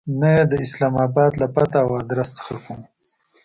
[0.19, 2.83] نه یې د اسلام آباد له پته او آدرس څخه کوو.